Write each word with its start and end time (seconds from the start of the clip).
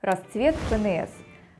Расцвет 0.00 0.54
ФНС. 0.54 1.10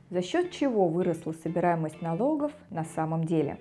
За 0.09 0.21
счет 0.21 0.51
чего 0.51 0.87
выросла 0.87 1.33
собираемость 1.33 2.01
налогов 2.01 2.53
на 2.69 2.85
самом 2.85 3.25
деле? 3.25 3.59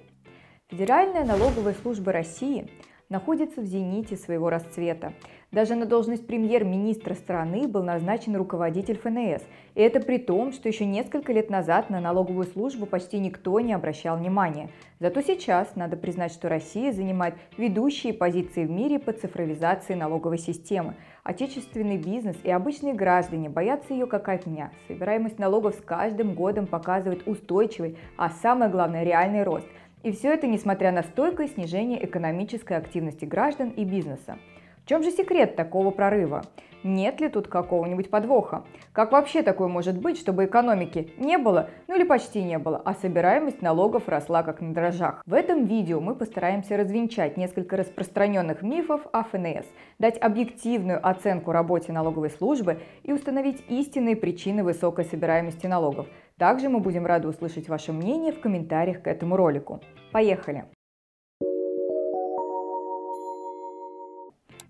Федеральная 0.69 1.25
налоговая 1.25 1.75
служба 1.75 2.13
России 2.13 2.71
находится 3.09 3.61
в 3.61 3.65
зените 3.65 4.17
своего 4.17 4.51
расцвета. 4.51 5.13
Даже 5.51 5.75
на 5.75 5.87
должность 5.87 6.27
премьер-министра 6.27 7.15
страны 7.15 7.67
был 7.67 7.83
назначен 7.83 8.37
руководитель 8.37 8.99
ФНС. 8.99 9.43
И 9.75 9.81
это 9.81 10.01
при 10.01 10.19
том, 10.19 10.53
что 10.53 10.69
еще 10.69 10.85
несколько 10.85 11.33
лет 11.33 11.49
назад 11.49 11.89
на 11.89 12.01
налоговую 12.01 12.47
службу 12.47 12.85
почти 12.85 13.19
никто 13.19 13.59
не 13.61 13.73
обращал 13.73 14.19
внимания. 14.19 14.69
Зато 15.01 15.23
сейчас 15.23 15.75
надо 15.75 15.97
признать, 15.97 16.33
что 16.33 16.51
Россия 16.51 16.93
занимает 16.93 17.35
ведущие 17.57 18.13
позиции 18.13 18.67
в 18.67 18.71
мире 18.71 18.99
по 18.99 19.13
цифровизации 19.13 19.95
налоговой 19.95 20.39
системы. 20.39 20.97
Отечественный 21.23 21.97
бизнес 21.97 22.37
и 22.43 22.51
обычные 22.51 22.93
граждане 22.93 23.49
боятся 23.49 23.95
ее 23.95 24.07
как 24.07 24.29
огня. 24.29 24.71
Собираемость 24.87 25.39
налогов 25.39 25.77
с 25.77 25.83
каждым 25.83 26.35
годом 26.35 26.67
показывает 26.67 27.27
устойчивый, 27.27 27.97
а 28.19 28.29
самое 28.29 28.71
главное 28.71 29.03
реальный 29.03 29.45
рост– 29.45 29.67
и 30.03 30.13
все 30.13 30.33
это 30.33 30.47
несмотря 30.47 30.93
на 30.93 31.03
стойкое 31.03 31.49
снижение 31.49 32.05
экономической 32.05 32.77
активности 32.77 33.25
граждан 33.25 33.71
и 33.71 33.85
бизнеса. 33.85 34.39
В 34.85 34.89
чем 34.89 35.03
же 35.03 35.11
секрет 35.11 35.57
такого 35.57 35.91
прорыва? 35.91 36.43
Нет 36.85 37.21
ли 37.21 37.29
тут 37.29 37.49
какого-нибудь 37.49 38.09
подвоха? 38.09 38.65
Как 38.93 39.11
вообще 39.11 39.43
такое 39.43 39.67
может 39.67 39.99
быть, 39.99 40.17
чтобы 40.17 40.45
экономики 40.45 41.13
не 41.19 41.37
было, 41.37 41.71
ну 41.89 41.97
или 41.97 42.05
почти 42.05 42.43
не 42.43 42.59
было, 42.59 42.81
а 42.85 42.95
собираемость 42.95 43.63
налогов 43.63 44.09
росла 44.09 44.45
как 44.45 44.61
на 44.61 44.73
дрожжах? 44.73 45.23
В 45.27 45.35
этом 45.35 45.67
видео 45.67 46.01
мы 46.01 46.15
постараемся 46.15 46.77
развенчать 46.77 47.37
несколько 47.37 47.77
распространенных 47.77 48.63
мифов 48.63 49.01
о 49.13 49.25
ФНС, 49.25 49.67
дать 49.99 50.19
объективную 50.23 51.05
оценку 51.07 51.51
работе 51.51 51.93
налоговой 51.93 52.31
службы 52.31 52.79
и 53.03 53.13
установить 53.13 53.65
истинные 53.69 54.15
причины 54.15 54.63
высокой 54.63 55.05
собираемости 55.05 55.67
налогов. 55.67 56.07
Также 56.39 56.69
мы 56.69 56.79
будем 56.79 57.05
рады 57.05 57.27
услышать 57.27 57.69
ваше 57.69 57.93
мнение 57.93 58.33
в 58.33 58.41
комментариях 58.41 59.03
к 59.03 59.09
этому 59.09 59.37
ролику. 59.37 59.81
Поехали! 60.13 60.67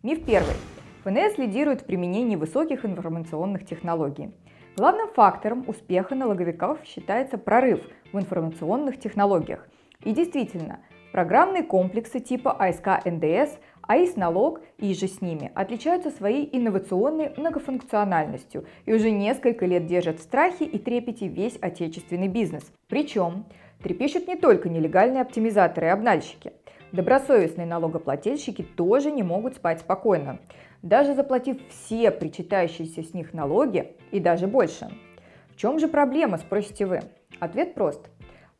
Миф 0.02 0.24
первый. 0.24 0.54
ФНС 1.04 1.36
лидирует 1.36 1.82
в 1.82 1.84
применении 1.84 2.36
высоких 2.36 2.86
информационных 2.86 3.66
технологий. 3.66 4.32
Главным 4.76 5.08
фактором 5.08 5.64
успеха 5.66 6.14
налоговиков 6.14 6.78
считается 6.84 7.36
прорыв 7.36 7.80
в 8.12 8.18
информационных 8.18 8.98
технологиях. 8.98 9.68
И 10.04 10.12
действительно, 10.12 10.80
программные 11.12 11.64
комплексы 11.64 12.20
типа 12.20 12.52
АСК 12.52 13.04
НДС, 13.04 13.58
АИС 13.88 14.14
налог 14.14 14.60
и 14.76 14.94
же 14.94 15.08
с 15.08 15.20
ними 15.20 15.50
отличаются 15.54 16.10
своей 16.10 16.48
инновационной 16.52 17.32
многофункциональностью 17.36 18.64
и 18.86 18.92
уже 18.92 19.10
несколько 19.10 19.66
лет 19.66 19.86
держат 19.86 20.20
в 20.20 20.22
страхе 20.22 20.64
и 20.64 20.78
трепете 20.78 21.26
весь 21.26 21.58
отечественный 21.60 22.28
бизнес. 22.28 22.70
Причем 22.86 23.46
трепещут 23.82 24.28
не 24.28 24.36
только 24.36 24.68
нелегальные 24.68 25.22
оптимизаторы 25.22 25.88
и 25.88 25.90
обнальщики. 25.90 26.52
Добросовестные 26.92 27.66
налогоплательщики 27.66 28.62
тоже 28.62 29.10
не 29.10 29.22
могут 29.24 29.56
спать 29.56 29.80
спокойно 29.80 30.38
даже 30.82 31.14
заплатив 31.14 31.58
все 31.68 32.10
причитающиеся 32.10 33.02
с 33.02 33.14
них 33.14 33.32
налоги 33.32 33.96
и 34.10 34.20
даже 34.20 34.46
больше. 34.46 34.88
В 35.50 35.56
чем 35.56 35.78
же 35.78 35.88
проблема, 35.88 36.38
спросите 36.38 36.86
вы? 36.86 37.00
Ответ 37.40 37.74
прост. 37.74 38.08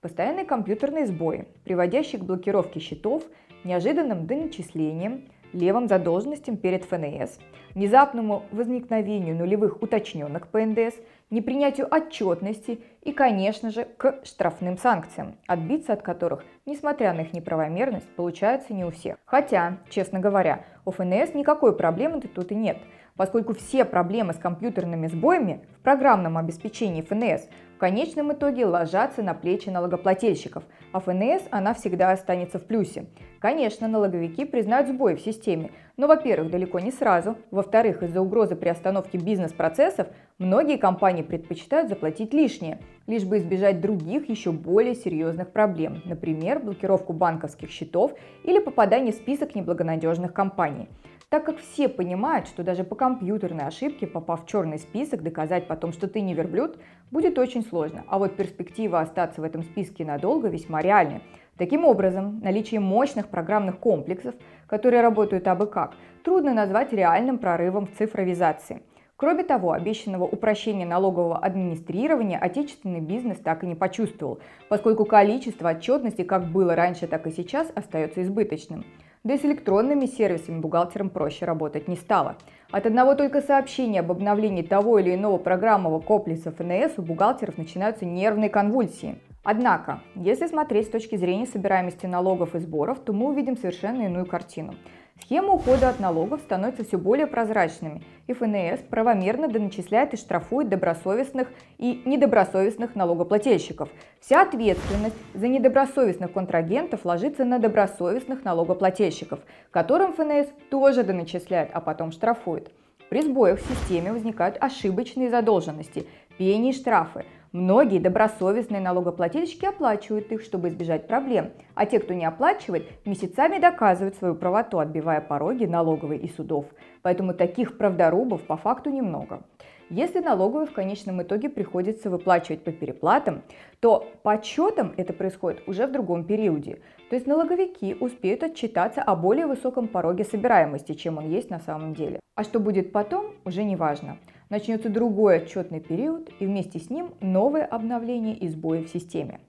Постоянные 0.01 0.45
компьютерные 0.45 1.07
сбои, 1.07 1.49
приводящие 1.65 2.21
к 2.21 2.25
блокировке 2.25 2.81
счетов, 2.81 3.25
неожиданным 3.65 4.27
доначислениям, 4.27 5.23
левым 5.53 5.89
задолженностям 5.89 6.57
перед 6.57 6.85
ФНС, 6.85 7.39
внезапному 7.75 8.43
возникновению 8.51 9.37
нулевых 9.37 9.83
уточненных 9.83 10.49
по 10.49 10.61
НДС, 10.61 10.95
непринятию 11.31 11.87
отчетности 11.91 12.81
и, 13.03 13.13
конечно 13.13 13.71
же, 13.71 13.85
к 13.85 14.21
штрафным 14.25 14.79
санкциям, 14.79 15.37
отбиться 15.47 15.93
от 15.93 16.03
которых, 16.03 16.45
несмотря 16.67 17.13
на 17.13 17.23
их 17.23 17.33
неправомерность, 17.33 18.09
получается 18.17 18.73
не 18.73 18.85
у 18.85 18.91
всех. 18.91 19.17
Хотя, 19.25 19.79
честно 19.91 20.21
говоря, 20.21 20.65
у 20.85 20.91
ФНС 20.91 21.35
никакой 21.35 21.77
проблемы-то 21.77 22.29
тут 22.29 22.53
и 22.53 22.55
нет, 22.55 22.79
поскольку 23.19 23.53
все 23.53 23.85
проблемы 23.85 24.33
с 24.33 24.39
компьютерными 24.39 25.09
сбоями 25.09 25.61
в 25.79 25.83
программном 25.83 26.39
обеспечении 26.39 27.03
ФНС 27.03 27.49
в 27.75 27.79
конечном 27.79 28.33
итоге 28.33 28.65
ложатся 28.65 29.23
на 29.23 29.35
плечи 29.35 29.69
налогоплательщиков, 29.69 30.65
а 30.93 31.01
ФНС 31.01 31.43
она 31.51 31.75
всегда 31.75 32.13
останется 32.13 32.59
в 32.59 32.65
плюсе. 32.65 33.07
Конечно, 33.41 33.87
налоговики 33.89 34.45
признают 34.45 34.89
сбои 34.89 35.15
в 35.15 35.21
системе, 35.21 35.71
но, 35.97 36.07
во-первых, 36.07 36.51
далеко 36.51 36.79
не 36.81 36.91
сразу, 36.91 37.37
во-вторых, 37.51 38.03
из-за 38.03 38.21
угрозы 38.21 38.57
приостановки 38.57 39.17
бизнес-процессов 39.17 40.09
многие 40.39 40.77
компании 40.77 41.23
предпочитают 41.23 41.89
заплатить 41.89 42.33
лишнее, 42.33 42.81
лишь 43.07 43.25
бы 43.25 43.39
избежать 43.39 43.81
других 43.81 44.29
еще 44.29 44.53
более 44.53 44.95
серьезных 44.95 45.51
проблем, 45.51 46.03
например, 46.05 46.61
блокировку 46.61 47.13
банковских 47.13 47.71
счетов 47.71 48.13
или 48.45 48.61
попадание 48.61 49.13
в 49.13 49.17
список 49.17 49.55
неблагонадежных 49.57 50.33
компаний 50.33 50.89
так 51.29 51.45
как 51.45 51.59
все 51.59 51.89
понимают, 51.89 52.49
что 52.49 52.63
даже 52.63 52.85
по 52.85 52.95
компьютерной 52.95 53.67
ошибке, 53.67 54.07
попав 54.07 54.45
в 54.45 54.47
черный 54.47 54.79
список, 54.79 55.23
доказать 55.23 55.67
потом, 55.67 55.93
что 55.93 56.09
ты 56.09 56.23
не 56.23 56.33
верблюд, 56.33 56.79
будет 57.11 57.39
очень 57.39 57.63
сложно. 57.63 58.05
А 58.09 58.19
вот 58.19 58.37
перспектива 58.37 59.01
остаться 59.01 59.43
в 59.43 59.45
этом 59.45 59.63
списке 59.63 60.07
надолго 60.07 60.49
весьма 60.49 60.81
реальна. 60.81 61.21
Таким 61.59 61.85
образом, 61.85 62.41
наличие 62.41 62.81
мощных 62.81 63.29
программных 63.29 63.79
комплексов, 63.79 64.35
которые 64.67 65.03
работают 65.03 65.47
абы 65.49 65.67
как, 65.67 65.97
трудно 66.25 66.55
назвать 66.55 66.93
реальным 66.93 67.39
прорывом 67.39 67.87
в 67.87 67.99
цифровизации. 67.99 68.83
Кроме 69.17 69.43
того, 69.43 69.73
обещанного 69.73 70.25
упрощения 70.25 70.87
налогового 70.87 71.39
администрирования 71.39 72.39
отечественный 72.39 73.01
бизнес 73.01 73.39
так 73.39 73.65
и 73.65 73.67
не 73.67 73.75
почувствовал, 73.75 74.39
поскольку 74.69 75.05
количество 75.05 75.71
отчетности 75.71 76.23
как 76.23 76.47
было 76.47 76.77
раньше, 76.77 77.09
так 77.09 77.27
и 77.27 77.33
сейчас 77.33 77.71
остается 77.75 78.23
избыточным. 78.23 78.85
Да 79.29 79.35
и 79.35 79.39
с 79.39 79.45
электронными 79.45 80.07
сервисами 80.07 80.59
бухгалтерам 80.59 81.11
проще 81.11 81.45
работать 81.45 81.87
не 81.87 81.97
стало. 81.97 82.37
От 82.71 82.87
одного 82.87 83.15
только 83.15 83.43
сообщения 83.43 84.01
об 84.01 84.11
обновлении 84.11 84.63
того 84.63 84.99
или 84.99 85.15
иного 85.15 85.37
программного 85.37 86.01
комплекса 86.01 86.51
ФНС 86.51 86.95
у 86.97 87.03
бухгалтеров 87.03 87.59
начинаются 87.59 88.07
нервные 88.07 88.49
конвульсии. 88.49 89.19
Однако, 89.51 90.01
если 90.15 90.47
смотреть 90.47 90.89
с 90.89 90.91
точки 90.91 91.17
зрения 91.17 91.47
собираемости 91.47 92.05
налогов 92.05 92.55
и 92.55 92.59
сборов, 92.59 92.99
то 92.99 93.15
мы 93.15 93.31
увидим 93.31 93.57
совершенно 93.57 94.03
иную 94.03 94.27
картину. 94.27 94.75
Схемы 95.23 95.55
ухода 95.55 95.89
от 95.89 96.01
налогов 96.01 96.43
становятся 96.43 96.85
все 96.85 96.99
более 96.99 97.27
прозрачными, 97.27 98.03
и 98.27 98.35
ФНС 98.35 98.81
правомерно 98.91 99.49
доначисляет 99.49 100.13
и 100.13 100.19
штрафует 100.19 100.69
добросовестных 100.69 101.49
и 101.79 102.03
недобросовестных 102.05 102.95
налогоплательщиков. 102.95 103.89
Вся 104.21 104.43
ответственность 104.43 105.17
за 105.33 105.49
недобросовестных 105.49 106.31
контрагентов 106.31 107.07
ложится 107.07 107.47
на 107.47 107.59
добросовестных 107.59 108.45
налогоплательщиков, 108.45 109.41
которым 109.71 110.13
ФНС 110.13 110.49
тоже 110.71 111.05
доначисляет, 111.05 111.71
а 111.73 111.81
потом 111.81 112.13
штрафует. 112.13 112.71
При 113.09 113.23
сбоях 113.23 113.61
в 113.61 113.67
системе 113.67 114.13
возникают 114.13 114.59
ошибочные 114.61 115.31
задолженности, 115.31 116.07
пени 116.37 116.69
и 116.69 116.75
штрафы– 116.75 117.25
Многие 117.53 117.99
добросовестные 117.99 118.83
налогоплательщики 118.83 119.65
оплачивают 119.65 120.31
их, 120.33 120.43
чтобы 120.43 120.69
избежать 120.69 121.07
проблем, 121.07 121.53
а 121.75 121.87
те, 121.87 121.99
кто 121.99 122.13
не 122.13 122.27
оплачивает, 122.27 122.85
месяцами 123.07 123.59
доказывают 123.59 124.17
свою 124.17 124.35
правоту, 124.35 124.79
отбивая 124.79 125.23
пороги 125.23 125.65
налоговой 125.65 126.19
и 126.19 126.29
судов. 126.29 126.67
Поэтому 127.01 127.33
таких 127.33 127.79
правдорубов 127.79 128.43
по 128.43 128.59
факту 128.59 128.91
немного. 128.91 129.45
Если 129.89 130.21
налоговой 130.21 130.67
в 130.67 130.75
конечном 130.75 131.23
итоге 131.23 131.49
приходится 131.49 132.11
выплачивать 132.11 132.63
по 132.63 132.71
переплатам, 132.71 133.43
то 133.81 134.07
по 134.23 134.33
отчетам 134.33 134.93
это 134.99 135.15
происходит 135.15 135.67
уже 135.67 135.87
в 135.87 135.93
другом 135.93 136.25
периоде. 136.25 136.83
То 137.09 137.17
есть 137.17 137.27
налоговики 137.27 137.97
успеют 137.99 138.43
отчитаться 138.43 139.03
о 139.03 139.17
более 139.17 139.47
высоком 139.47 139.89
пороге 139.89 140.25
собираемости, 140.25 140.93
чем 140.93 141.17
он 141.17 141.31
есть 141.31 141.49
на 141.49 141.61
самом 141.61 141.95
деле. 141.95 142.21
А 142.35 142.45
что 142.45 142.61
будет 142.61 142.93
потом, 142.93 143.33
уже 143.47 143.65
не 143.65 143.77
важно. 143.77 144.19
Начнется 144.51 144.89
другой 144.89 145.43
отчетный 145.43 145.81
период 145.81 146.31
и 146.41 146.47
вместе 146.47 146.79
с 146.79 146.89
ним 146.89 147.13
новое 147.21 147.67
обновление 147.67 148.35
и 148.35 148.49
сбои 148.49 148.83
в 148.83 148.89
системе. 148.89 149.41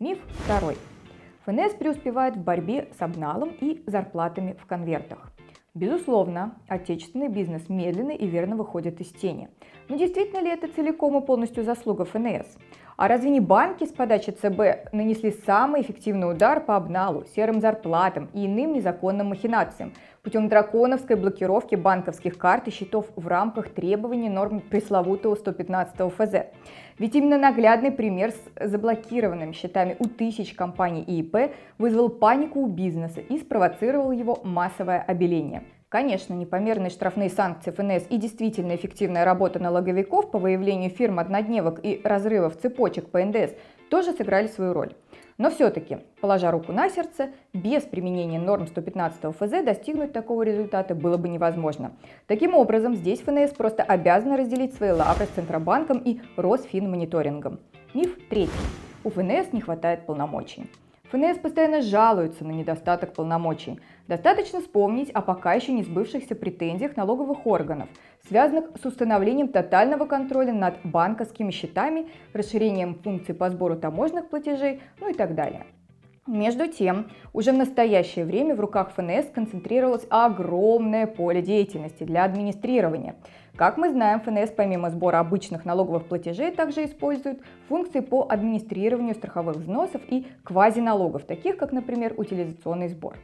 Миф 0.00 0.18
второй. 0.44 0.76
ФНС 1.46 1.74
преуспевает 1.74 2.36
в 2.36 2.42
борьбе 2.42 2.88
с 2.98 3.02
обналом 3.02 3.52
и 3.60 3.84
зарплатами 3.86 4.56
в 4.60 4.66
конвертах. 4.66 5.32
Безусловно, 5.74 6.56
отечественный 6.66 7.28
бизнес 7.28 7.68
медленно 7.68 8.10
и 8.10 8.26
верно 8.26 8.56
выходит 8.56 9.00
из 9.00 9.10
тени. 9.10 9.48
Но 9.92 9.98
действительно 9.98 10.40
ли 10.40 10.48
это 10.48 10.68
целиком 10.68 11.22
и 11.22 11.26
полностью 11.26 11.64
заслуга 11.64 12.06
ФНС? 12.06 12.46
А 12.96 13.08
разве 13.08 13.28
не 13.28 13.40
банки 13.40 13.84
с 13.84 13.90
подачи 13.92 14.30
ЦБ 14.30 14.90
нанесли 14.90 15.30
самый 15.44 15.82
эффективный 15.82 16.30
удар 16.30 16.64
по 16.64 16.76
обналу, 16.76 17.26
серым 17.36 17.60
зарплатам 17.60 18.30
и 18.32 18.46
иным 18.46 18.72
незаконным 18.72 19.26
махинациям 19.26 19.92
путем 20.22 20.48
драконовской 20.48 21.16
блокировки 21.16 21.74
банковских 21.74 22.38
карт 22.38 22.68
и 22.68 22.70
счетов 22.70 23.10
в 23.16 23.28
рамках 23.28 23.68
требований 23.68 24.30
норм 24.30 24.60
пресловутого 24.60 25.34
115 25.34 26.10
ФЗ? 26.10 26.46
Ведь 26.98 27.14
именно 27.14 27.36
наглядный 27.36 27.92
пример 27.92 28.30
с 28.30 28.68
заблокированными 28.70 29.52
счетами 29.52 29.96
у 29.98 30.06
тысяч 30.06 30.54
компаний 30.54 31.02
и 31.02 31.20
ИП 31.20 31.52
вызвал 31.76 32.08
панику 32.08 32.60
у 32.60 32.66
бизнеса 32.66 33.20
и 33.20 33.38
спровоцировал 33.38 34.10
его 34.10 34.38
массовое 34.42 35.02
обеление. 35.02 35.64
Конечно, 35.92 36.32
непомерные 36.32 36.88
штрафные 36.88 37.28
санкции 37.28 37.70
ФНС 37.70 38.06
и 38.08 38.16
действительно 38.16 38.74
эффективная 38.74 39.26
работа 39.26 39.58
налоговиков 39.58 40.30
по 40.30 40.38
выявлению 40.38 40.88
фирм 40.88 41.18
однодневок 41.18 41.80
и 41.82 42.00
разрывов 42.02 42.56
цепочек 42.56 43.10
по 43.10 43.22
НДС 43.22 43.52
тоже 43.90 44.12
сыграли 44.12 44.46
свою 44.46 44.72
роль. 44.72 44.94
Но 45.36 45.50
все-таки, 45.50 45.98
положа 46.22 46.50
руку 46.50 46.72
на 46.72 46.88
сердце, 46.88 47.32
без 47.52 47.82
применения 47.82 48.38
норм 48.38 48.68
115 48.68 49.36
ФЗ 49.36 49.62
достигнуть 49.62 50.14
такого 50.14 50.44
результата 50.44 50.94
было 50.94 51.18
бы 51.18 51.28
невозможно. 51.28 51.92
Таким 52.26 52.54
образом, 52.54 52.96
здесь 52.96 53.20
ФНС 53.20 53.50
просто 53.50 53.82
обязана 53.82 54.38
разделить 54.38 54.74
свои 54.74 54.92
лавры 54.92 55.26
с 55.26 55.34
Центробанком 55.34 55.98
и 55.98 56.22
Росфинмониторингом. 56.38 57.60
Миф 57.92 58.16
третий. 58.30 58.50
У 59.04 59.10
ФНС 59.10 59.52
не 59.52 59.60
хватает 59.60 60.06
полномочий. 60.06 60.70
ФНС 61.12 61.40
постоянно 61.40 61.82
жалуются 61.82 62.42
на 62.42 62.52
недостаток 62.52 63.12
полномочий. 63.12 63.78
Достаточно 64.08 64.62
вспомнить 64.62 65.10
о 65.10 65.20
пока 65.20 65.52
еще 65.52 65.72
не 65.72 65.82
сбывшихся 65.82 66.34
претензиях 66.34 66.96
налоговых 66.96 67.46
органов, 67.46 67.90
связанных 68.26 68.70
с 68.82 68.86
установлением 68.86 69.48
тотального 69.48 70.06
контроля 70.06 70.54
над 70.54 70.76
банковскими 70.84 71.50
счетами, 71.50 72.08
расширением 72.32 72.94
функций 72.94 73.34
по 73.34 73.50
сбору 73.50 73.76
таможенных 73.76 74.30
платежей, 74.30 74.80
ну 75.00 75.10
и 75.10 75.12
так 75.12 75.34
далее. 75.34 75.66
Между 76.26 76.66
тем, 76.66 77.10
уже 77.34 77.52
в 77.52 77.56
настоящее 77.56 78.24
время 78.24 78.54
в 78.54 78.60
руках 78.60 78.92
ФНС 78.96 79.26
концентрировалось 79.34 80.06
огромное 80.08 81.06
поле 81.06 81.42
деятельности 81.42 82.04
для 82.04 82.24
администрирования. 82.24 83.16
Как 83.56 83.76
мы 83.76 83.90
знаем, 83.90 84.20
ФНС 84.20 84.50
помимо 84.50 84.88
сбора 84.90 85.18
обычных 85.18 85.66
налоговых 85.66 86.06
платежей 86.06 86.52
также 86.52 86.86
использует 86.86 87.42
функции 87.68 88.00
по 88.00 88.26
администрированию 88.30 89.14
страховых 89.14 89.56
взносов 89.56 90.00
и 90.08 90.26
квазиналогов, 90.42 91.24
таких 91.24 91.58
как, 91.58 91.70
например, 91.70 92.14
утилизационный 92.16 92.88
сбор. 92.88 93.18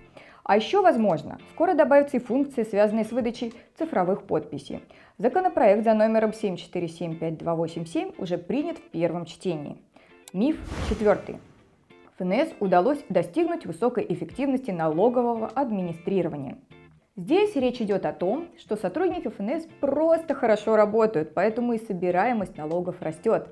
А 0.44 0.56
еще, 0.56 0.82
возможно, 0.82 1.38
скоро 1.52 1.74
добавятся 1.74 2.18
и 2.18 2.20
функции, 2.20 2.62
связанные 2.62 3.04
с 3.06 3.12
выдачей 3.12 3.54
цифровых 3.78 4.24
подписей. 4.24 4.80
Законопроект 5.16 5.84
за 5.84 5.94
номером 5.94 6.30
7475287 6.30 8.14
уже 8.18 8.36
принят 8.36 8.76
в 8.78 8.82
первом 8.90 9.24
чтении. 9.24 9.78
Миф 10.34 10.58
четвертый. 10.90 11.38
ФНС 12.18 12.48
удалось 12.60 12.98
достигнуть 13.08 13.64
высокой 13.64 14.04
эффективности 14.08 14.72
налогового 14.72 15.48
администрирования. 15.48 16.58
Здесь 17.18 17.56
речь 17.56 17.82
идет 17.82 18.06
о 18.06 18.12
том, 18.12 18.46
что 18.58 18.76
сотрудники 18.76 19.26
ФНС 19.26 19.66
просто 19.80 20.34
хорошо 20.34 20.76
работают, 20.76 21.34
поэтому 21.34 21.72
и 21.72 21.84
собираемость 21.84 22.56
налогов 22.56 23.02
растет. 23.02 23.48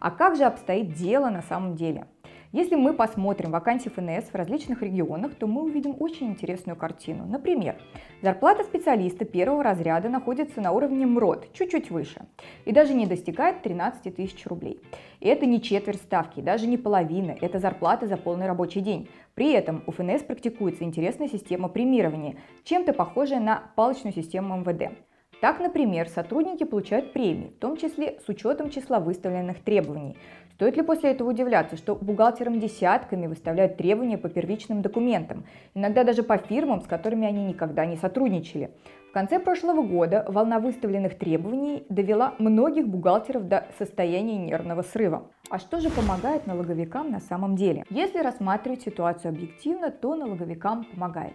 А 0.00 0.10
как 0.10 0.34
же 0.34 0.44
обстоит 0.44 0.94
дело 0.94 1.28
на 1.28 1.42
самом 1.42 1.76
деле? 1.76 2.06
Если 2.52 2.76
мы 2.76 2.92
посмотрим 2.92 3.50
вакансии 3.50 3.88
ФНС 3.88 4.24
в 4.30 4.34
различных 4.34 4.82
регионах, 4.82 5.34
то 5.36 5.46
мы 5.46 5.62
увидим 5.62 5.96
очень 5.98 6.26
интересную 6.26 6.76
картину. 6.76 7.24
Например, 7.24 7.80
зарплата 8.20 8.62
специалиста 8.62 9.24
первого 9.24 9.62
разряда 9.62 10.10
находится 10.10 10.60
на 10.60 10.72
уровне 10.72 11.06
МРОД, 11.06 11.50
чуть-чуть 11.54 11.90
выше, 11.90 12.26
и 12.66 12.72
даже 12.72 12.92
не 12.92 13.06
достигает 13.06 13.62
13 13.62 14.14
тысяч 14.14 14.46
рублей. 14.46 14.82
И 15.20 15.28
это 15.28 15.46
не 15.46 15.62
четверть 15.62 16.02
ставки, 16.02 16.40
даже 16.40 16.66
не 16.66 16.76
половина, 16.76 17.34
это 17.40 17.58
зарплата 17.58 18.06
за 18.06 18.18
полный 18.18 18.46
рабочий 18.46 18.82
день. 18.82 19.08
При 19.34 19.52
этом 19.52 19.82
у 19.86 19.90
ФНС 19.90 20.22
практикуется 20.22 20.84
интересная 20.84 21.28
система 21.28 21.70
премирования, 21.70 22.36
чем-то 22.64 22.92
похожая 22.92 23.40
на 23.40 23.62
палочную 23.76 24.12
систему 24.12 24.58
МВД. 24.58 24.92
Так, 25.42 25.58
например, 25.58 26.08
сотрудники 26.08 26.62
получают 26.62 27.12
премии, 27.12 27.48
в 27.48 27.58
том 27.58 27.76
числе 27.76 28.20
с 28.24 28.28
учетом 28.28 28.70
числа 28.70 29.00
выставленных 29.00 29.58
требований. 29.58 30.16
Стоит 30.52 30.76
ли 30.76 30.82
после 30.82 31.10
этого 31.10 31.30
удивляться, 31.30 31.76
что 31.76 31.96
бухгалтерам 31.96 32.60
десятками 32.60 33.26
выставляют 33.26 33.76
требования 33.76 34.18
по 34.18 34.28
первичным 34.28 34.82
документам, 34.82 35.42
иногда 35.74 36.04
даже 36.04 36.22
по 36.22 36.36
фирмам, 36.36 36.80
с 36.80 36.86
которыми 36.86 37.26
они 37.26 37.44
никогда 37.44 37.84
не 37.86 37.96
сотрудничали? 37.96 38.70
В 39.10 39.12
конце 39.12 39.40
прошлого 39.40 39.82
года 39.82 40.24
волна 40.28 40.60
выставленных 40.60 41.18
требований 41.18 41.84
довела 41.88 42.34
многих 42.38 42.86
бухгалтеров 42.86 43.48
до 43.48 43.66
состояния 43.78 44.36
нервного 44.36 44.82
срыва. 44.82 45.28
А 45.50 45.58
что 45.58 45.80
же 45.80 45.90
помогает 45.90 46.46
налоговикам 46.46 47.10
на 47.10 47.18
самом 47.18 47.56
деле? 47.56 47.84
Если 47.90 48.18
рассматривать 48.18 48.82
ситуацию 48.82 49.30
объективно, 49.30 49.90
то 49.90 50.14
налоговикам 50.14 50.84
помогает. 50.84 51.34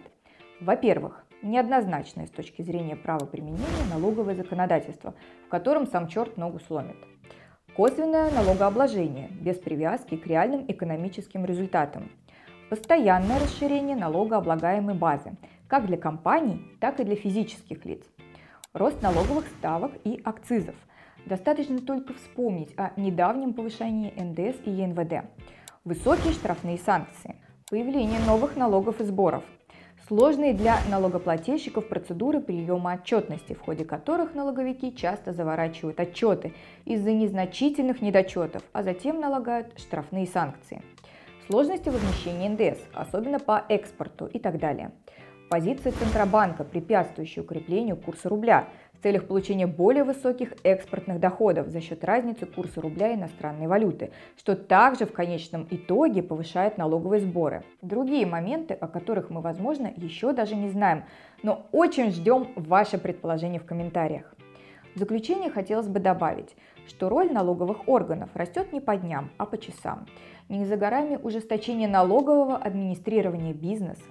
Во-первых, 0.62 1.26
неоднозначное 1.42 2.26
с 2.26 2.30
точки 2.30 2.62
зрения 2.62 2.96
права 2.96 3.26
применения 3.26 3.84
налоговое 3.90 4.34
законодательство, 4.34 5.14
в 5.46 5.48
котором 5.48 5.86
сам 5.86 6.08
черт 6.08 6.36
ногу 6.36 6.58
сломит. 6.60 6.96
Косвенное 7.76 8.30
налогообложение 8.30 9.28
без 9.40 9.56
привязки 9.56 10.16
к 10.16 10.26
реальным 10.26 10.64
экономическим 10.66 11.44
результатам. 11.44 12.10
Постоянное 12.70 13.38
расширение 13.38 13.96
налогооблагаемой 13.96 14.94
базы 14.94 15.32
как 15.68 15.86
для 15.86 15.96
компаний, 15.96 16.66
так 16.80 16.98
и 16.98 17.04
для 17.04 17.14
физических 17.14 17.84
лиц. 17.84 18.02
Рост 18.72 19.02
налоговых 19.02 19.46
ставок 19.58 19.92
и 20.04 20.20
акцизов. 20.24 20.74
Достаточно 21.26 21.78
только 21.78 22.14
вспомнить 22.14 22.72
о 22.76 22.92
недавнем 22.96 23.52
повышении 23.52 24.12
НДС 24.16 24.58
и 24.64 24.70
ЕНВД. 24.70 25.28
Высокие 25.84 26.32
штрафные 26.32 26.78
санкции. 26.78 27.36
Появление 27.70 28.20
новых 28.26 28.56
налогов 28.56 29.00
и 29.00 29.04
сборов– 29.04 29.44
Сложные 30.08 30.54
для 30.54 30.78
налогоплательщиков 30.90 31.86
процедуры 31.86 32.40
приема 32.40 32.94
отчетности, 32.94 33.52
в 33.52 33.60
ходе 33.60 33.84
которых 33.84 34.34
налоговики 34.34 34.96
часто 34.96 35.34
заворачивают 35.34 36.00
отчеты 36.00 36.54
из-за 36.86 37.12
незначительных 37.12 38.00
недочетов, 38.00 38.62
а 38.72 38.82
затем 38.82 39.20
налагают 39.20 39.78
штрафные 39.78 40.26
санкции. 40.26 40.80
Сложности 41.46 41.90
возмещения 41.90 42.48
НДС, 42.48 42.80
особенно 42.94 43.38
по 43.38 43.62
экспорту 43.68 44.24
и 44.24 44.38
так 44.38 44.58
далее. 44.58 44.92
Позиция 45.50 45.92
Центробанка, 45.92 46.64
препятствующая 46.64 47.42
укреплению 47.42 47.96
курса 47.96 48.30
рубля, 48.30 48.68
целях 49.02 49.26
получения 49.26 49.66
более 49.66 50.04
высоких 50.04 50.54
экспортных 50.64 51.20
доходов 51.20 51.68
за 51.68 51.80
счет 51.80 52.04
разницы 52.04 52.46
курса 52.46 52.80
рубля 52.80 53.12
и 53.12 53.14
иностранной 53.14 53.66
валюты, 53.66 54.10
что 54.36 54.56
также 54.56 55.06
в 55.06 55.12
конечном 55.12 55.66
итоге 55.70 56.22
повышает 56.22 56.78
налоговые 56.78 57.20
сборы. 57.20 57.62
Другие 57.82 58.26
моменты, 58.26 58.74
о 58.74 58.88
которых 58.88 59.30
мы, 59.30 59.40
возможно, 59.40 59.92
еще 59.96 60.32
даже 60.32 60.56
не 60.56 60.68
знаем, 60.68 61.04
но 61.42 61.66
очень 61.72 62.10
ждем 62.10 62.48
ваше 62.56 62.98
предположение 62.98 63.60
в 63.60 63.66
комментариях. 63.66 64.34
В 64.94 64.98
заключение 64.98 65.50
хотелось 65.50 65.86
бы 65.86 66.00
добавить, 66.00 66.56
что 66.88 67.08
роль 67.08 67.32
налоговых 67.32 67.88
органов 67.88 68.30
растет 68.34 68.72
не 68.72 68.80
по 68.80 68.96
дням, 68.96 69.30
а 69.36 69.46
по 69.46 69.58
часам. 69.58 70.06
Не 70.48 70.64
за 70.64 70.76
горами 70.76 71.18
ужесточение 71.22 71.88
налогового 71.88 72.56
администрирования 72.56 73.52
бизнеса, 73.52 74.02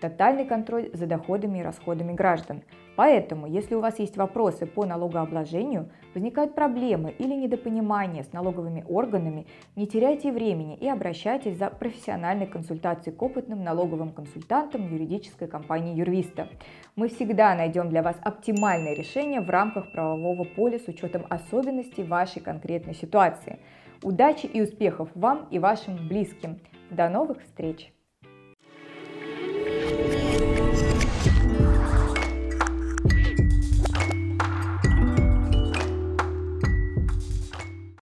тотальный 0.00 0.44
контроль 0.44 0.90
за 0.94 1.06
доходами 1.06 1.58
и 1.58 1.62
расходами 1.62 2.12
граждан. 2.12 2.62
Поэтому, 2.94 3.46
если 3.46 3.74
у 3.74 3.80
вас 3.80 3.98
есть 3.98 4.16
вопросы 4.16 4.66
по 4.66 4.84
налогообложению, 4.84 5.90
возникают 6.14 6.54
проблемы 6.54 7.14
или 7.18 7.34
недопонимания 7.34 8.22
с 8.22 8.32
налоговыми 8.32 8.84
органами, 8.86 9.46
не 9.76 9.86
теряйте 9.86 10.30
времени 10.30 10.76
и 10.76 10.88
обращайтесь 10.88 11.56
за 11.56 11.70
профессиональной 11.70 12.46
консультацией 12.46 13.16
к 13.16 13.22
опытным 13.22 13.64
налоговым 13.64 14.12
консультантам 14.12 14.92
юридической 14.92 15.48
компании 15.48 15.96
Юрвиста. 15.96 16.48
Мы 16.94 17.08
всегда 17.08 17.54
найдем 17.54 17.88
для 17.88 18.02
вас 18.02 18.16
оптимальное 18.22 18.94
решение 18.94 19.40
в 19.40 19.48
рамках 19.48 19.90
правового 19.92 20.44
поля 20.44 20.78
с 20.78 20.86
учетом 20.86 21.24
особенностей 21.30 22.02
вашей 22.02 22.42
конкретной 22.42 22.94
ситуации. 22.94 23.58
Удачи 24.02 24.46
и 24.46 24.60
успехов 24.60 25.08
вам 25.14 25.46
и 25.50 25.58
вашим 25.58 26.08
близким. 26.08 26.58
До 26.90 27.08
новых 27.08 27.40
встреч! 27.42 27.92